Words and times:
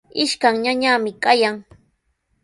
Ishkan 0.23 0.55
ñañami 0.63 1.11
kayan. 1.23 1.55